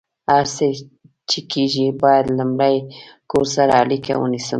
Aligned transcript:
هر 0.31 0.45
څه 0.55 0.65
چې 1.29 1.39
کیږي، 1.51 1.87
باید 2.03 2.25
لمړۍ 2.39 2.77
کور 3.31 3.45
سره 3.55 3.71
اړیکه 3.81 4.13
ونیسم 4.17 4.49